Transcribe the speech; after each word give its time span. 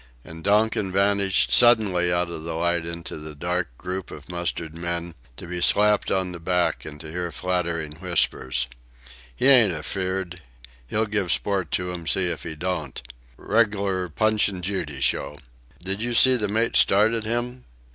And 0.23 0.43
Donkin 0.43 0.91
vanished 0.91 1.53
suddenly 1.53 2.11
out 2.11 2.27
of 2.31 2.43
the 2.43 2.55
light 2.55 2.87
into 2.87 3.17
the 3.17 3.35
dark 3.35 3.77
group 3.77 4.09
of 4.09 4.29
mustered 4.29 4.73
men, 4.73 5.13
to 5.37 5.45
be 5.45 5.61
slapped 5.61 6.09
on 6.09 6.31
the 6.31 6.39
back 6.39 6.85
and 6.85 6.99
to 7.01 7.11
hear 7.11 7.31
flattering 7.31 7.97
whispers: 7.97 8.65
"He 9.35 9.45
ain't 9.45 9.71
afeard, 9.71 10.41
he'll 10.87 11.05
give 11.05 11.31
sport 11.31 11.69
to 11.73 11.93
'em, 11.93 12.07
see 12.07 12.25
if 12.31 12.41
he 12.41 12.55
don't.... 12.55 12.99
Reg'lar 13.37 14.09
Punch 14.09 14.49
and 14.49 14.63
Judy 14.63 15.01
show.... 15.01 15.37
Did 15.83 16.01
ye 16.01 16.13
see 16.13 16.35
the 16.35 16.47
mate 16.47 16.75
start 16.75 17.13
at 17.13 17.23
him?... 17.25 17.65